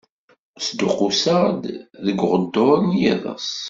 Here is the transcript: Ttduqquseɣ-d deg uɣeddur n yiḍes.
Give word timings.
Ttduqquseɣ-d 0.57 1.63
deg 2.05 2.17
uɣeddur 2.25 2.77
n 2.81 2.89
yiḍes. 3.01 3.49